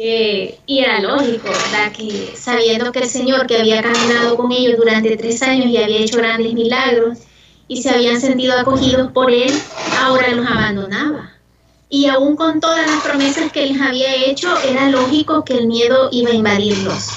[0.00, 1.92] Eh, y era lógico, ¿verdad?
[1.92, 5.98] Que sabiendo que el Señor que había caminado con ellos durante tres años y había
[5.98, 7.18] hecho grandes milagros
[7.66, 9.52] y se habían sentido acogidos por Él,
[9.98, 11.32] ahora los abandonaba.
[11.90, 16.10] Y aún con todas las promesas que les había hecho, era lógico que el miedo
[16.12, 17.08] iba a invadirlos.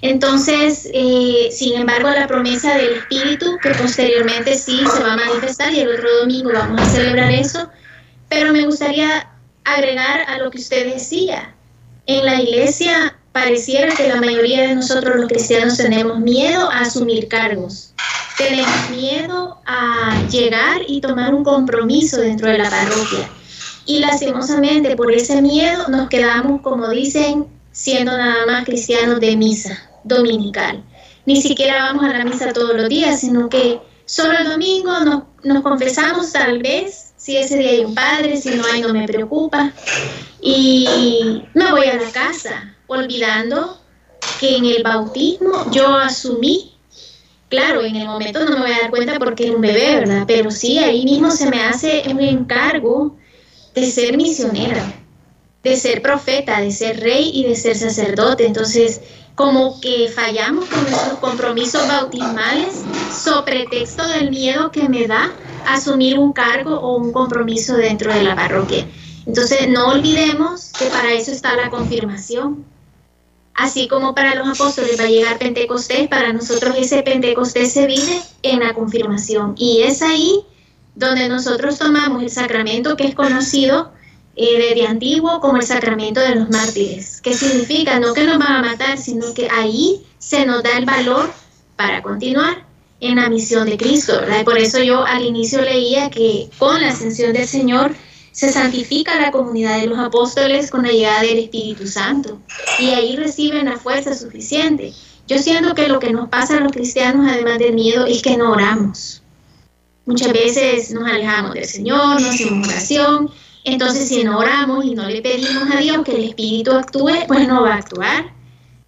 [0.00, 5.72] Entonces, eh, sin embargo, la promesa del Espíritu, que posteriormente sí se va a manifestar
[5.72, 7.68] y el otro domingo vamos a celebrar eso,
[8.28, 9.28] pero me gustaría
[9.64, 11.54] agregar a lo que usted decía.
[12.06, 17.28] En la iglesia pareciera que la mayoría de nosotros los cristianos tenemos miedo a asumir
[17.28, 17.92] cargos,
[18.36, 23.28] tenemos miedo a llegar y tomar un compromiso dentro de la parroquia.
[23.84, 27.46] Y lastimosamente por ese miedo nos quedamos, como dicen,
[27.78, 30.82] siendo nada más cristianos de misa dominical.
[31.26, 35.22] Ni siquiera vamos a la misa todos los días, sino que solo el domingo nos,
[35.44, 39.06] nos confesamos tal vez, si ese día hay un padre, si no hay no me
[39.06, 39.72] preocupa.
[40.42, 43.80] Y me voy a la casa, olvidando
[44.40, 46.74] que en el bautismo yo asumí,
[47.48, 50.24] claro, en el momento no me voy a dar cuenta porque era un bebé, ¿verdad?
[50.26, 53.16] Pero sí, ahí mismo se me hace un encargo
[53.72, 54.97] de ser misionera,
[55.68, 58.46] de ser profeta, de ser rey y de ser sacerdote.
[58.46, 59.00] Entonces,
[59.34, 65.32] como que fallamos con nuestros compromisos bautismales sobre pretexto del miedo que me da
[65.66, 68.86] asumir un cargo o un compromiso dentro de la parroquia.
[69.26, 72.64] Entonces no olvidemos que para eso está la confirmación.
[73.54, 78.20] Así como para los apóstoles va a llegar Pentecostés, para nosotros ese Pentecostés se vive
[78.42, 79.54] en la confirmación.
[79.56, 80.44] Y es ahí
[80.94, 83.92] donde nosotros tomamos el sacramento que es conocido
[84.40, 87.20] eh, de antiguo como el sacramento de los mártires.
[87.20, 87.98] ¿Qué significa?
[87.98, 91.28] No que nos van a matar, sino que ahí se nos da el valor
[91.74, 92.64] para continuar
[93.00, 94.20] en la misión de Cristo.
[94.44, 97.96] Por eso yo al inicio leía que con la ascensión del Señor
[98.30, 102.40] se santifica la comunidad de los apóstoles con la llegada del Espíritu Santo
[102.78, 104.92] y ahí reciben la fuerza suficiente.
[105.26, 108.36] Yo siento que lo que nos pasa a los cristianos, además del miedo, es que
[108.36, 109.20] no oramos.
[110.06, 113.30] Muchas veces nos alejamos del Señor, no hacemos oración.
[113.64, 117.46] Entonces, si no oramos y no le pedimos a Dios que el Espíritu actúe, pues
[117.46, 118.32] no va a actuar.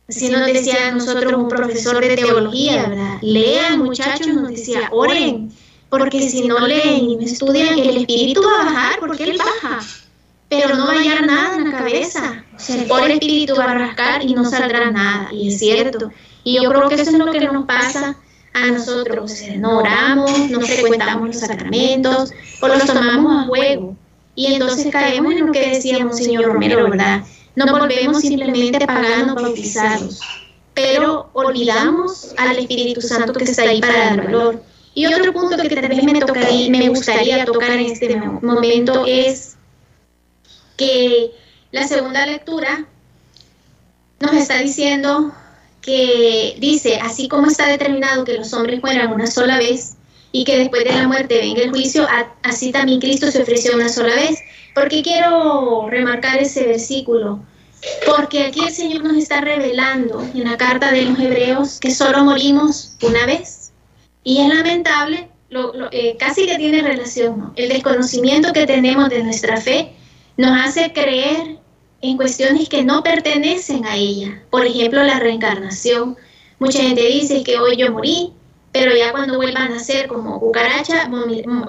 [0.09, 3.19] Así nos decía nosotros un profesor de teología, ¿verdad?
[3.23, 5.53] Lean, muchachos, nos decía, oren,
[5.89, 9.81] porque si no leen y no estudian, el Espíritu va a bajar, porque Él baja
[10.51, 12.45] pero no va a hallar nada en la cabeza.
[12.55, 15.29] O sea, el pobre espíritu va a rascar y no saldrá nada.
[15.33, 16.11] Y es cierto.
[16.43, 18.17] Y yo creo que eso es lo que nos pasa
[18.53, 19.33] a nosotros.
[19.57, 23.97] no oramos, no frecuentamos los sacramentos o los tomamos a juego.
[24.35, 27.25] Y entonces caemos en lo que decíamos, señor Romero, ¿verdad?
[27.57, 30.21] No volvemos simplemente paganos bautizados,
[30.73, 34.63] pero olvidamos al Espíritu Santo que está ahí para dar valor.
[34.95, 39.57] Y otro punto que también me tocaría, me gustaría tocar en este momento es
[40.77, 41.33] que
[41.73, 42.87] la segunda lectura
[44.21, 45.33] nos está diciendo
[45.81, 49.97] que dice, así como está determinado que los hombres mueran una sola vez
[50.33, 52.07] y que después de la muerte venga el juicio,
[52.43, 54.39] así también Cristo se ofreció una sola vez.
[54.75, 57.41] ¿Por qué quiero remarcar ese versículo?
[58.07, 62.25] Porque aquí el Señor nos está revelando en la carta de los hebreos que solo
[62.25, 63.73] morimos una vez.
[64.23, 65.29] Y es lamentable,
[65.91, 69.93] eh, casi que tiene relación, el desconocimiento que tenemos de nuestra fe
[70.37, 71.59] nos hace creer
[72.03, 74.43] en cuestiones que no pertenecen a ella.
[74.51, 76.17] Por ejemplo, la reencarnación.
[76.59, 78.33] Mucha gente dice que hoy yo morí,
[78.73, 81.11] pero ya cuando vuelva a nacer como cucaracha,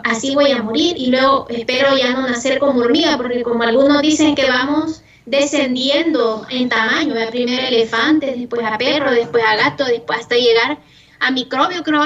[0.04, 4.02] así voy a morir y luego espero ya no nacer como hormiga, porque como algunos
[4.02, 10.20] dicen que vamos descendiendo en tamaño, primero elefante, después a perro, después a gato, después
[10.20, 10.78] hasta llegar
[11.20, 12.06] a microbio, creo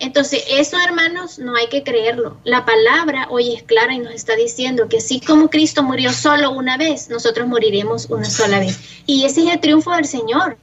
[0.00, 2.36] entonces, eso, hermanos, no hay que creerlo.
[2.44, 6.52] La palabra hoy es clara y nos está diciendo que así como Cristo murió solo
[6.52, 8.78] una vez, nosotros moriremos una sola vez.
[9.06, 10.56] Y ese es el triunfo del Señor.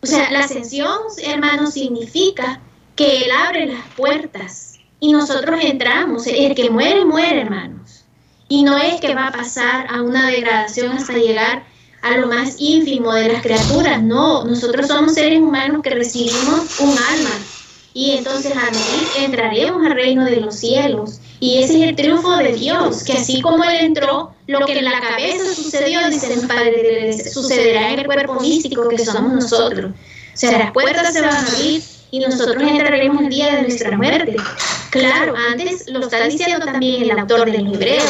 [0.00, 2.60] O sea, la ascensión, hermanos, significa
[2.96, 6.26] que Él abre las puertas y nosotros entramos.
[6.26, 8.04] El que muere, muere, hermanos.
[8.48, 11.64] Y no es que va a pasar a una degradación hasta llegar
[12.02, 14.02] a lo más ínfimo de las criaturas.
[14.02, 17.36] No, nosotros somos seres humanos que recibimos un alma
[17.92, 21.20] y entonces a entraremos al reino de los cielos.
[21.40, 24.84] Y ese es el triunfo de Dios, que así como Él entró, lo que en
[24.84, 29.92] la cabeza sucedió, dice el Padre, sucederá en el cuerpo místico que somos nosotros.
[29.92, 33.96] O sea, las puertas se van a abrir y nosotros entraremos el día de nuestra
[33.96, 34.36] muerte.
[34.90, 38.04] Claro, antes lo está diciendo también el autor del Hebreo,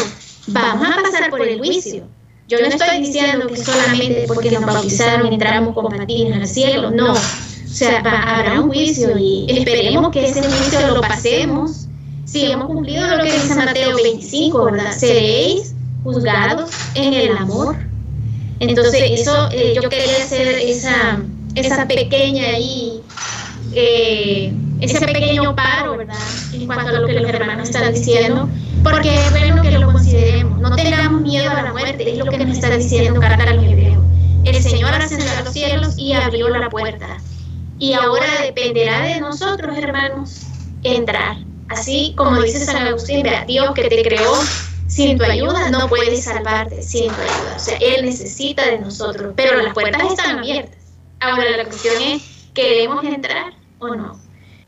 [0.49, 2.07] vamos a pasar por el juicio.
[2.49, 7.15] Yo no estoy diciendo que solamente porque nos bautizaron entramos con patines al cielo, no
[7.77, 11.87] o sea, habrá un juicio y esperemos que ese juicio lo pasemos.
[12.25, 14.97] Si hemos cumplido lo que dice Mateo 25, ¿verdad?
[14.97, 17.77] Seréis juzgados en el amor.
[18.61, 21.21] Entonces, eso eh, yo quería hacer esa,
[21.55, 23.03] esa pequeña ahí,
[23.79, 26.17] eh, ese pequeño paro, ¿verdad?
[26.55, 28.49] En cuanto a lo que los hermanos están diciendo,
[28.83, 30.59] porque es bueno que lo consideremos.
[30.61, 33.65] No tengamos miedo a la muerte, es lo que nos está diciendo Carta a los
[33.65, 34.03] Hebreos.
[34.45, 37.19] El Señor ascendió a los cielos y abrió la puerta.
[37.79, 40.43] Y ahora dependerá de nosotros, hermanos,
[40.83, 41.37] entrar.
[41.69, 44.33] Así como dice San Agustín, vea, Dios que te creó
[44.87, 47.57] sin tu ayuda no puede salvarte sin tu ayuda.
[47.57, 50.79] O sea, Él necesita de nosotros, pero las puertas están abiertas.
[51.21, 52.23] Ahora la cuestión es,
[52.55, 54.19] ¿queremos entrar o no?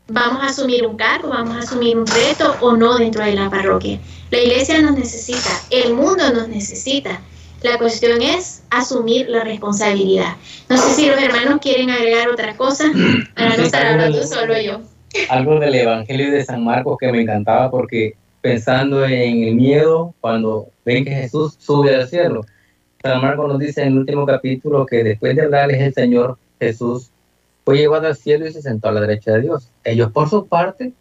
[0.07, 3.49] ¿Vamos a asumir un cargo, vamos a asumir un reto o no dentro de la
[3.49, 3.99] parroquia?
[4.31, 7.21] La iglesia nos necesita, el mundo nos necesita.
[7.61, 10.35] La cuestión es asumir la responsabilidad.
[10.69, 12.85] No sé si los hermanos quieren agregar otra cosa
[13.35, 14.81] para no estar hablando solo yo.
[15.29, 20.69] Algo del Evangelio de San Marcos que me encantaba porque pensando en el miedo cuando
[20.85, 22.45] ven que Jesús sube al cielo.
[23.01, 27.11] San Marcos nos dice en el último capítulo que después de hablarles el Señor Jesús
[27.69, 29.69] fue llevado al cielo y se sentó a la derecha de Dios.
[29.83, 30.91] Ellos por su parte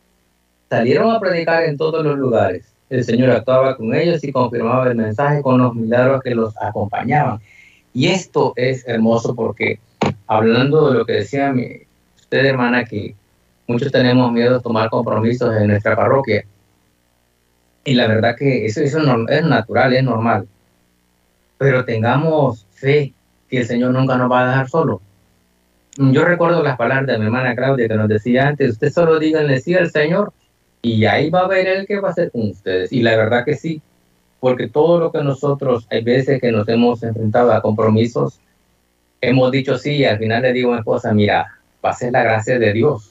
[0.68, 4.96] salieron a predicar en todos los lugares el Señor actuaba con ellos y confirmaba el
[4.96, 7.40] mensaje con los milagros que los acompañaban.
[7.92, 9.80] Y esto es hermoso porque
[10.26, 11.68] hablando de lo que decía mi,
[12.16, 13.14] usted, hermana, que
[13.66, 16.44] muchos tenemos miedo de tomar compromisos en nuestra parroquia.
[17.84, 20.46] Y la verdad que eso, eso es natural, es normal.
[21.58, 23.12] Pero tengamos fe
[23.50, 25.00] que el Señor nunca nos va a dejar solo.
[26.00, 29.58] Yo recuerdo las palabras de mi hermana Claudia que nos decía antes, usted solo díganle
[29.58, 30.32] sí al Señor
[30.80, 32.92] y ahí va a ver el que va a ser con ustedes.
[32.92, 33.82] Y la verdad que sí,
[34.38, 38.38] porque todo lo que nosotros, hay veces que nos hemos enfrentado a compromisos,
[39.20, 42.12] hemos dicho sí, y al final le digo a mi esposa, mira, va a ser
[42.12, 43.10] la gracia de Dios,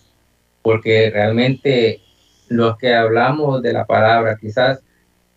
[0.61, 1.99] porque realmente
[2.47, 4.79] los que hablamos de la palabra, quizás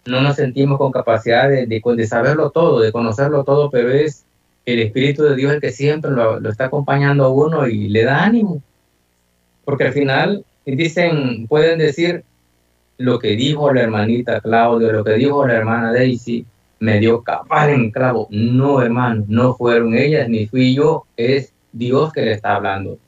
[0.07, 4.25] no nos sentimos con capacidad de, de, de saberlo todo, de conocerlo todo, pero es
[4.67, 8.05] el Espíritu de Dios es el que siempre lo, está acompañando a uno y le
[8.05, 8.63] da ánimo.
[9.65, 12.25] Porque al final dicen, pueden decir
[12.99, 16.45] lo que dijo la hermanita Claudia, lo que dijo la hermana Daisy,
[16.81, 18.27] me dio capaz en clavo.
[18.31, 22.99] No, hermano, no fueron ellas, ni fui yo, es Dios que le está hablando.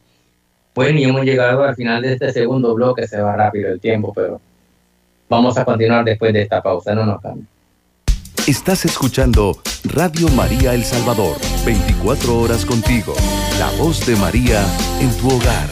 [0.75, 4.13] Bueno, y hemos llegado al final de este segundo bloque, se va rápido el tiempo,
[4.15, 4.41] pero
[5.29, 7.45] vamos a continuar después de esta pausa, no nos cambie.
[8.49, 13.15] Estás escuchando Radio María El Salvador, 24 horas contigo,
[13.61, 14.67] la voz de María
[15.01, 15.69] en tu hogar.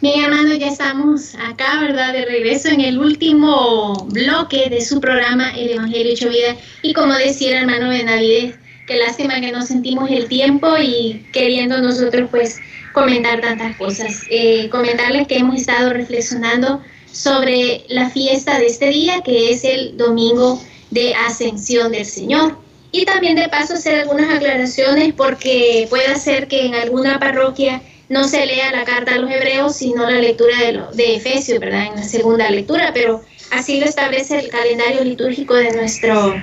[0.00, 2.14] Bien, hermano, ya estamos acá, ¿verdad?
[2.14, 6.56] De regreso en el último bloque de su programa, El Evangelio Hecho Vida.
[6.82, 8.56] Y como decía el hermano Benavides,
[8.88, 12.58] qué lástima que no sentimos el tiempo y queriendo nosotros, pues,
[12.92, 14.22] comentar tantas cosas.
[14.30, 16.82] Eh, comentarles que hemos estado reflexionando
[17.16, 22.58] sobre la fiesta de este día, que es el domingo de ascensión del Señor.
[22.92, 28.24] Y también de paso hacer algunas aclaraciones porque puede ser que en alguna parroquia no
[28.24, 31.86] se lea la carta a los hebreos, sino la lectura de, de Efesios, ¿verdad?
[31.86, 36.34] En la segunda lectura, pero así lo establece el calendario litúrgico de, nuestro,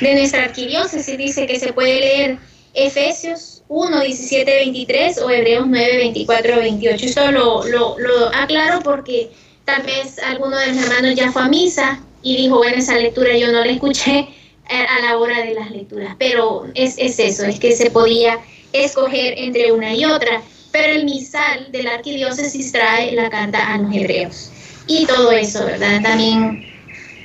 [0.00, 1.18] de nuestra arquidiócesis.
[1.18, 2.38] Dice que se puede leer
[2.72, 7.06] Efesios 1, 17, 23 o Hebreos 9, 24, 28.
[7.06, 9.30] Esto lo, lo, lo aclaro porque
[9.70, 13.36] tal vez alguno de los hermanos ya fue a misa y dijo, bueno, esa lectura
[13.36, 14.28] yo no la escuché
[14.68, 18.38] a la hora de las lecturas, pero es, es eso, es que se podía
[18.72, 23.78] escoger entre una y otra, pero el misal de la arquidiócesis trae la carta a
[23.78, 24.50] los hebreos
[24.86, 26.00] y todo eso, ¿verdad?
[26.02, 26.64] También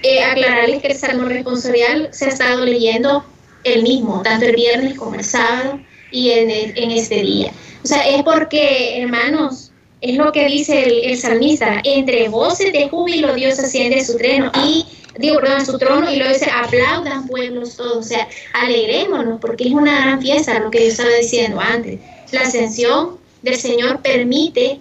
[0.01, 3.23] eh, aclararles que el Salmo responsorial se ha estado leyendo
[3.63, 5.79] el mismo, tanto el viernes como el sábado
[6.11, 7.51] y en, en este día.
[7.83, 13.33] O sea, es porque, hermanos, es lo que dice el, salmista, entre voces de júbilo
[13.33, 14.85] Dios asciende su trono y
[15.17, 19.73] digo, perdón, su trono y luego dice, aplaudan pueblos todos, o sea, alegrémonos porque es
[19.73, 21.99] una gran fiesta, lo que yo estaba diciendo antes.
[22.31, 24.79] La ascensión del Señor permite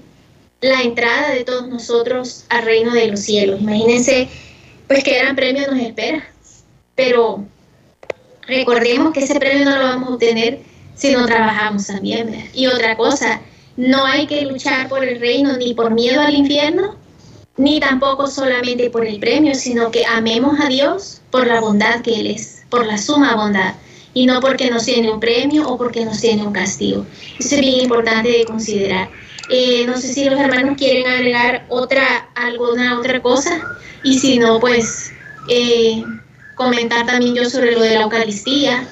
[0.60, 3.60] la entrada de todos nosotros al reino de los cielos.
[3.60, 4.28] Imagínense,
[4.88, 6.26] pues qué gran premio nos espera,
[6.94, 7.44] pero
[8.46, 10.60] recordemos que ese premio no lo vamos a obtener
[10.94, 12.50] si no trabajamos también.
[12.54, 13.40] Y otra cosa,
[13.76, 16.96] no hay que luchar por el reino ni por miedo al infierno,
[17.56, 22.20] ni tampoco solamente por el premio, sino que amemos a Dios por la bondad que
[22.20, 23.74] Él es, por la suma bondad,
[24.12, 27.04] y no porque nos tiene un premio o porque nos tiene un castigo.
[27.38, 29.10] Eso es bien importante de considerar.
[29.50, 33.60] Eh, no sé si los hermanos quieren agregar otra, alguna otra cosa,
[34.02, 35.12] y si no, pues
[35.48, 36.02] eh,
[36.54, 38.88] comentar también yo sobre lo de la Eucaristía,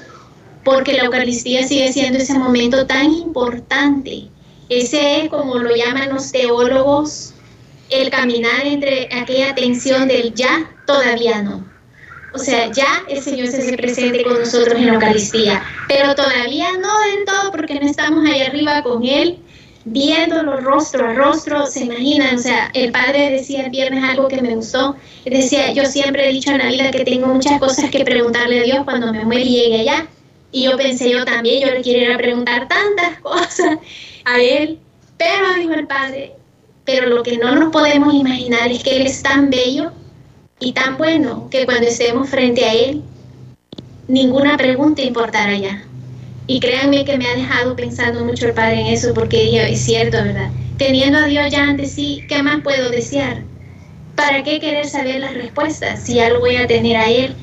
[0.64, 4.31] porque la Eucaristía sigue siendo ese momento tan importante
[4.68, 7.34] ese es, como lo llaman los teólogos,
[7.90, 11.64] el caminar entre aquella tensión del ya, todavía no.
[12.34, 16.72] O sea, ya el Señor se hace presente con nosotros en la Eucaristía, pero todavía
[16.78, 19.38] no del todo porque no estamos ahí arriba con Él,
[19.84, 24.40] viéndolo rostro a rostro, se imaginan, o sea, el Padre decía el viernes algo que
[24.40, 24.96] me gustó,
[25.26, 28.62] decía, yo siempre he dicho en la vida que tengo muchas cosas que preguntarle a
[28.62, 30.06] Dios cuando me muere y llegue allá,
[30.52, 33.78] y yo pensé yo también, yo le quiero ir a preguntar tantas cosas,
[34.24, 34.78] a Él,
[35.16, 36.34] pero dijo el Padre,
[36.84, 39.92] pero lo que no nos podemos imaginar es que Él es tan bello
[40.60, 43.02] y tan bueno que cuando estemos frente a Él,
[44.08, 45.84] ninguna pregunta importará ya.
[46.46, 50.18] Y créanme que me ha dejado pensando mucho el Padre en eso, porque es cierto,
[50.18, 50.50] ¿verdad?
[50.76, 53.42] Teniendo a Dios ya ante sí, ¿qué más puedo desear?
[54.16, 57.34] ¿Para qué querer saber las respuestas si ya lo voy a tener a Él?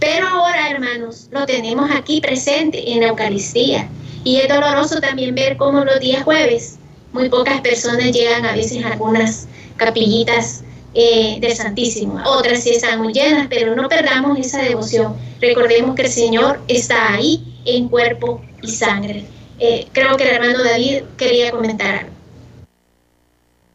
[0.00, 3.88] Pero ahora, hermanos, lo tenemos aquí presente en la Eucaristía.
[4.24, 6.78] Y es doloroso también ver cómo los días jueves
[7.12, 10.62] muy pocas personas llegan a veces a algunas capillitas
[10.94, 12.20] eh, del Santísimo.
[12.26, 15.16] Otras sí están muy llenas, pero no perdamos esa devoción.
[15.40, 19.24] Recordemos que el Señor está ahí en cuerpo y sangre.
[19.58, 22.10] Eh, creo que el hermano David quería comentar algo.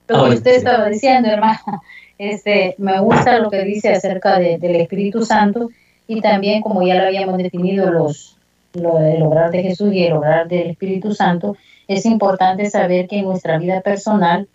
[0.08, 1.60] Lo que usted estaba diciendo, hermano,
[2.18, 5.70] este, me gusta lo que dice acerca del Espíritu Santo
[6.18, 8.38] y también, como ya lo habíamos definido, los,
[8.74, 11.56] lo del obrar de Jesús y el obrar del Espíritu Santo,
[11.88, 14.48] es importante saber que en nuestra vida personal,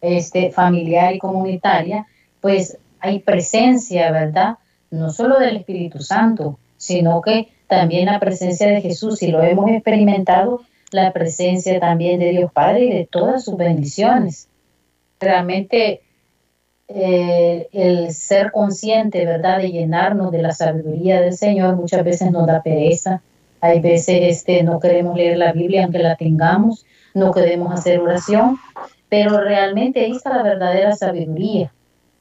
[0.00, 2.06] este, familiar y comunitaria,
[2.40, 4.58] pues hay presencia, ¿verdad?
[4.90, 9.70] No solo del Espíritu Santo, sino que también la presencia de Jesús, y lo hemos
[9.70, 10.62] experimentado,
[10.92, 14.48] la presencia también de Dios Padre y de todas sus bendiciones.
[15.18, 16.02] Realmente
[16.88, 22.46] eh, el ser consciente, ¿verdad?, de llenarnos de la sabiduría del Señor muchas veces nos
[22.46, 23.22] da pereza,
[23.60, 28.58] hay veces este, no queremos leer la Biblia aunque la tengamos, no queremos hacer oración,
[29.08, 31.72] pero realmente ahí está la verdadera sabiduría.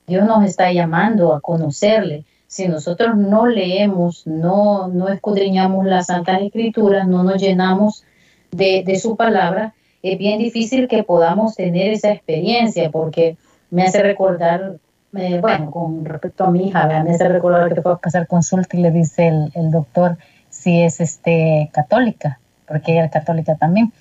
[0.07, 6.41] Dios nos está llamando a conocerle, si nosotros no leemos, no, no escudriñamos las Santas
[6.41, 8.03] Escrituras, no nos llenamos
[8.51, 13.37] de, de su palabra, es bien difícil que podamos tener esa experiencia porque
[13.71, 14.77] me hace recordar,
[15.15, 18.77] eh, bueno, con respecto a mi hija, me hace recordar que fue a pasar consulta
[18.77, 20.17] y le dice el, el doctor
[20.49, 23.91] si es este, católica, porque ella es católica también.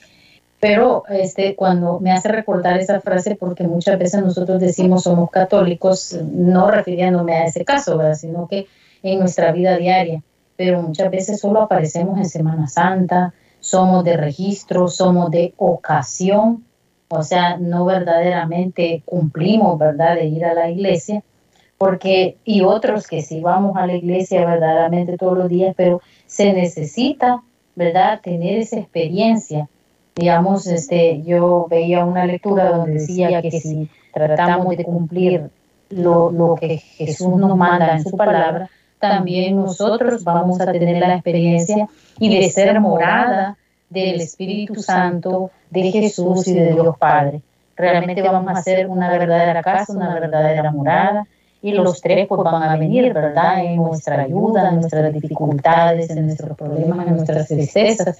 [0.61, 6.19] Pero este, cuando me hace recordar esa frase, porque muchas veces nosotros decimos somos católicos,
[6.23, 8.67] no refiriéndome a ese caso, sino que
[9.03, 10.23] en nuestra vida diaria,
[10.57, 16.65] pero muchas veces solo aparecemos en Semana Santa, somos de registro, somos de ocasión,
[17.15, 21.23] o sea, no verdaderamente cumplimos, ¿verdad?, de ir a la iglesia,
[21.79, 26.53] porque, y otros que sí vamos a la iglesia verdaderamente todos los días, pero se
[26.53, 27.43] necesita,
[27.75, 29.69] ¿verdad?, tener esa experiencia
[30.17, 35.51] digamos, este, yo veía una lectura donde decía que si tratamos de cumplir
[35.91, 41.15] lo, lo que Jesús nos manda en su palabra, también nosotros vamos a tener la
[41.15, 41.89] experiencia
[42.19, 43.57] y de ser morada
[43.91, 45.51] del Espíritu Santo,
[45.83, 47.43] de Jesús y de Dios Padre.
[47.77, 51.27] Realmente vamos a hacer una verdadera casa, una verdadera morada,
[51.61, 53.65] y los tres pues van a venir, ¿verdad?
[53.65, 58.19] En nuestra ayuda, en nuestras dificultades, en nuestros problemas, en nuestras tristezas.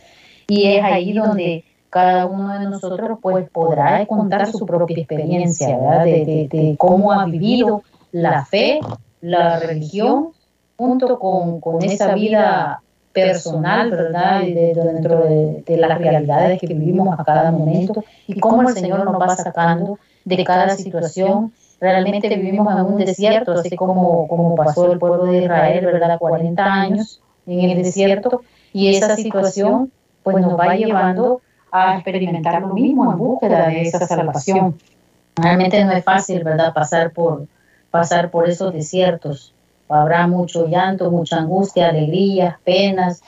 [0.49, 6.05] Y es ahí donde cada uno de nosotros pues podrá contar su propia experiencia, ¿verdad?
[6.05, 7.83] De, cómo ha vivido
[8.13, 8.81] la fe,
[9.21, 10.31] la religión,
[10.77, 12.83] junto con, con esa vida
[13.15, 14.43] personal, ¿verdad?
[14.43, 19.05] Y dentro de, de, las realidades que vivimos a cada momento y cómo el Señor
[19.05, 21.53] nos va sacando de cada situación.
[21.81, 26.19] Realmente vivimos en un desierto, así como, como pasó el pueblo de Israel, ¿verdad?
[26.19, 28.43] 40 años en el desierto
[28.73, 29.93] y esa situación
[30.23, 31.41] pues nos va llevando
[31.71, 34.77] a experimentar lo mismo en búsqueda de esa salvación.
[35.37, 37.47] Realmente no es fácil, ¿verdad?, pasar por,
[37.91, 39.54] pasar por esos desiertos.
[39.95, 43.23] Habrá mucho llanto, mucha angustia, alegrías, penas,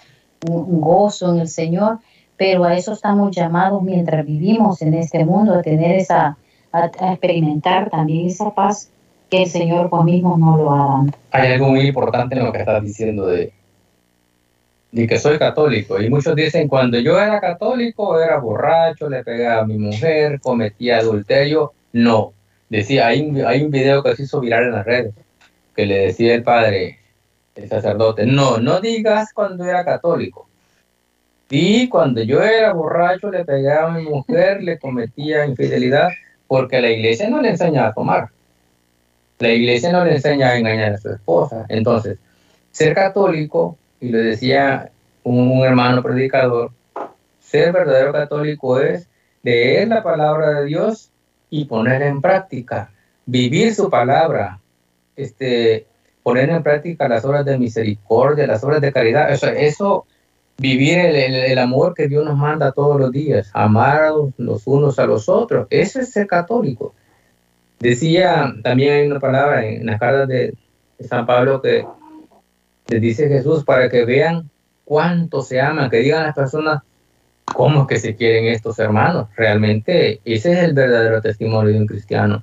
[0.48, 1.98] un gozo en el Señor,
[2.36, 6.36] pero a eso estamos llamados mientras vivimos en este mundo, a tener esa,
[6.72, 8.90] a, experimentar también esa paz
[9.30, 11.06] que el Señor por mismo lo ha dado.
[11.32, 13.52] Hay algo muy importante en lo que estás diciendo de
[14.92, 16.00] y que soy católico.
[16.00, 20.98] Y muchos dicen, cuando yo era católico era borracho, le pegaba a mi mujer, cometía
[20.98, 21.72] adulterio.
[21.92, 22.32] No,
[22.70, 25.14] decía, hay un, hay un video que se hizo viral en las redes,
[25.77, 26.99] que le decía el padre,
[27.55, 30.49] el sacerdote, no, no digas cuando era católico.
[31.51, 36.09] Y cuando yo era borracho, le pegaba a mi mujer, le cometía infidelidad,
[36.49, 38.31] porque la iglesia no le enseña a tomar.
[39.39, 41.66] La iglesia no le enseña a engañar a su esposa.
[41.68, 42.18] Entonces,
[42.72, 44.91] ser católico y lo decía
[45.22, 46.72] un, hermano predicador,
[47.41, 49.09] ser verdadero católico es
[49.43, 51.11] leer la palabra de Dios
[51.51, 52.91] y ponerla en práctica,
[53.24, 54.59] vivir su palabra,
[55.16, 55.86] este,
[56.22, 60.06] poner en práctica las obras de misericordia, las obras de caridad, eso, eso
[60.58, 65.06] vivir el, el, amor que Dios nos manda todos los días, amar los unos a
[65.06, 66.94] los otros, eso es ser católico.
[67.78, 70.54] Decía también hay una palabra en, las cartas de
[71.00, 71.84] San Pablo que
[72.88, 74.48] les dice Jesús para que vean
[74.84, 76.82] cuánto se aman, que digan las personas
[77.44, 79.28] cómo que se quieren estos hermanos.
[79.36, 82.42] Realmente ese es el verdadero testimonio de un cristiano.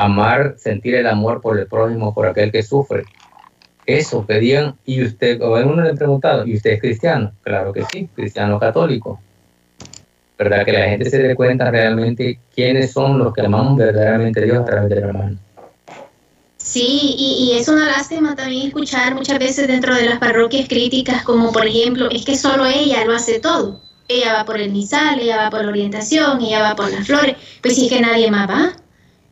[0.00, 3.04] Amar, sentir el amor por el prójimo, por aquel que sufre.
[3.84, 7.32] Eso, que digan, y usted, o uno le preguntado, ¿y usted es cristiano?
[7.42, 9.20] Claro que sí, cristiano católico.
[10.38, 10.64] ¿Verdad?
[10.64, 14.58] Que la gente se dé cuenta realmente quiénes son los que amamos verdaderamente a Dios
[14.60, 15.36] a través del hermano.
[16.56, 21.52] Sí, y, es una lástima también escuchar muchas veces dentro de las parroquias críticas como
[21.52, 23.82] por ejemplo, es que solo ella lo hace todo.
[24.08, 27.36] Ella va por el misal, ella va por la orientación, ella va por las flores,
[27.60, 28.79] pues sí que nadie más va.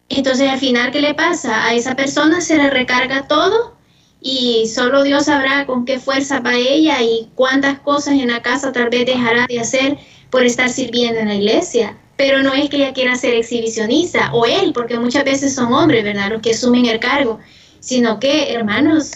[0.08, 1.66] Entonces al final, ¿qué le pasa?
[1.66, 3.76] A esa persona se le recarga todo
[4.20, 8.72] y solo Dios sabrá con qué fuerza va ella y cuántas cosas en la casa
[8.72, 9.98] tal vez dejará de hacer
[10.30, 14.44] por estar sirviendo en la iglesia pero no es que ella quiera ser exhibicionista, o
[14.44, 17.38] él, porque muchas veces son hombres, ¿verdad?, los que asumen el cargo,
[17.78, 19.12] sino que, hermanos,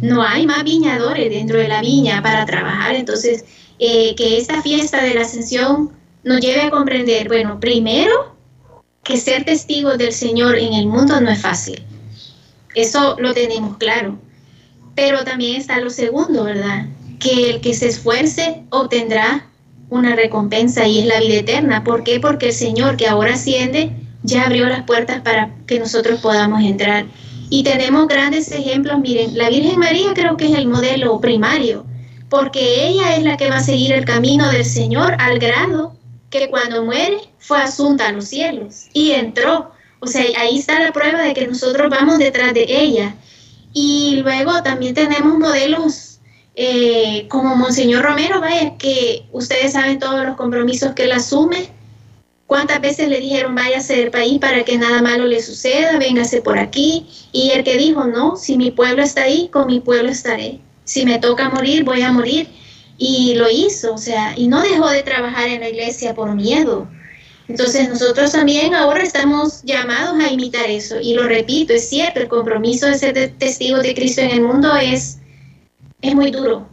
[0.00, 3.44] no hay más viñadores dentro de la viña para trabajar, entonces,
[3.80, 5.90] eh, que esta fiesta de la ascensión
[6.22, 8.35] nos lleve a comprender, bueno, primero,
[9.06, 11.82] que ser testigos del Señor en el mundo no es fácil,
[12.74, 14.18] eso lo tenemos claro,
[14.94, 16.86] pero también está lo segundo, ¿verdad?,
[17.18, 19.46] que el que se esfuerce obtendrá
[19.88, 21.84] una recompensa y es la vida eterna.
[21.84, 22.20] ¿Por qué?
[22.20, 23.92] Porque el Señor que ahora asciende
[24.22, 27.06] ya abrió las puertas para que nosotros podamos entrar.
[27.48, 31.86] Y tenemos grandes ejemplos, miren, la Virgen María creo que es el modelo primario,
[32.28, 35.95] porque ella es la que va a seguir el camino del Señor al grado
[36.30, 39.70] que cuando muere fue asunta a los cielos y entró.
[40.00, 43.14] O sea, ahí está la prueba de que nosotros vamos detrás de ella.
[43.72, 46.20] Y luego también tenemos modelos
[46.54, 51.68] eh, como Monseñor Romero, vaya, que ustedes saben todos los compromisos que él asume.
[52.46, 55.98] ¿Cuántas veces le dijeron váyase del país para que nada malo le suceda?
[55.98, 57.06] Véngase por aquí.
[57.32, 60.60] Y el que dijo, no, si mi pueblo está ahí, con mi pueblo estaré.
[60.84, 62.48] Si me toca morir, voy a morir.
[62.98, 66.88] Y lo hizo, o sea, y no dejó de trabajar en la iglesia por miedo.
[67.48, 71.00] Entonces nosotros también ahora estamos llamados a imitar eso.
[71.00, 74.74] Y lo repito, es cierto, el compromiso de ser testigos de Cristo en el mundo
[74.76, 75.18] es,
[76.02, 76.68] es muy duro.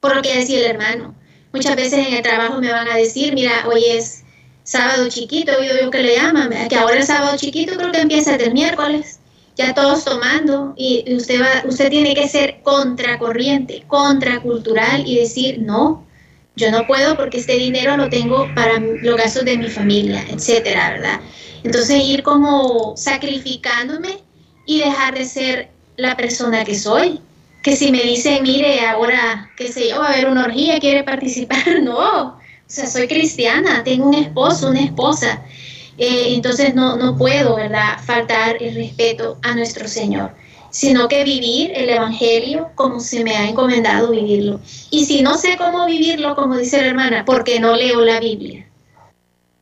[0.00, 1.14] Por lo que decía el hermano.
[1.52, 4.24] Muchas veces en el trabajo me van a decir, mira, hoy es
[4.62, 8.52] sábado chiquito, yo que le llaman, que ahora el sábado chiquito creo que empieza el
[8.52, 9.20] miércoles,
[9.56, 16.06] ya todos tomando, y usted, va, usted tiene que ser contracorriente, contracultural y decir, no,
[16.56, 20.90] yo no puedo porque este dinero lo tengo para los gastos de mi familia, etcétera,
[20.90, 21.20] ¿verdad?
[21.62, 24.20] Entonces ir como sacrificándome
[24.66, 27.20] y dejar de ser la persona que soy.
[27.62, 31.02] Que si me dicen, mire, ahora, qué sé yo, va a haber una orgía, quiere
[31.02, 32.28] participar, no.
[32.28, 35.42] O sea, soy cristiana, tengo un esposo, una esposa.
[35.98, 37.56] Eh, entonces no, no puedo,
[38.04, 40.32] faltar el respeto a nuestro Señor
[40.76, 44.60] sino que vivir el Evangelio como se me ha encomendado vivirlo.
[44.90, 48.66] Y si no sé cómo vivirlo, como dice la hermana, porque no leo la Biblia,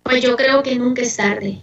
[0.03, 1.61] pues yo creo que nunca es tarde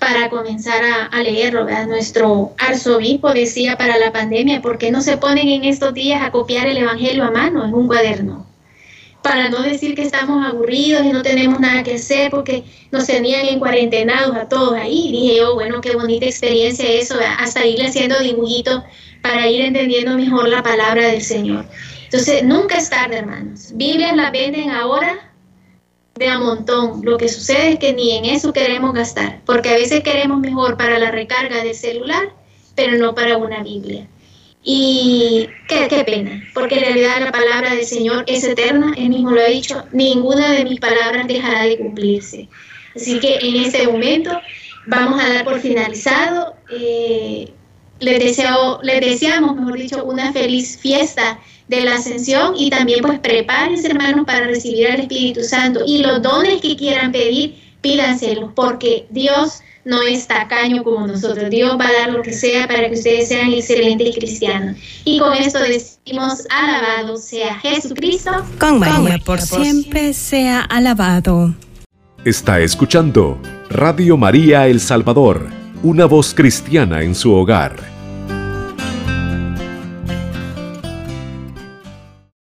[0.00, 0.82] para comenzar
[1.12, 1.66] a, leerlo.
[1.86, 6.32] Nuestro arzobispo decía para la pandemia, ¿por qué no se ponen en estos días a
[6.32, 8.44] copiar el Evangelio a mano en un cuaderno?
[9.24, 12.62] Para no decir que estamos aburridos y no tenemos nada que hacer porque
[12.92, 15.10] nos tenían en cuarentenados a todos ahí.
[15.10, 18.82] Dije yo, bueno, qué bonita experiencia eso, hasta ir haciendo dibujitos
[19.22, 21.64] para ir entendiendo mejor la palabra del Señor.
[22.04, 23.70] Entonces, nunca es tarde, hermanos.
[23.72, 25.32] Biblias las venden ahora
[26.16, 27.00] de a montón.
[27.02, 30.76] Lo que sucede es que ni en eso queremos gastar, porque a veces queremos mejor
[30.76, 32.34] para la recarga del celular,
[32.74, 34.06] pero no para una Biblia.
[34.66, 39.40] Y qué, pena, porque en realidad la palabra del Señor es eterna, Él mismo lo
[39.42, 42.48] ha dicho, ninguna de mis palabras dejará de cumplirse.
[42.96, 44.30] Así que en este momento
[44.86, 46.54] vamos a dar por finalizado.
[46.70, 47.52] Eh,
[48.00, 51.38] les, deseo, les deseamos, mejor dicho, una feliz fiesta
[51.68, 56.22] de la ascensión y también pues prepárense hermanos para recibir al Espíritu Santo y los
[56.22, 61.50] dones que quieran pedir, pídanselos porque Dios no es tacaño como nosotros.
[61.50, 64.76] Dios va a dar lo que sea para que ustedes sean excelentes cristianos.
[65.04, 68.30] Y con esto decimos, alabado sea Jesucristo.
[68.58, 71.54] Con María por siempre sea alabado.
[72.24, 75.48] Está escuchando Radio María El Salvador,
[75.82, 77.76] una voz cristiana en su hogar.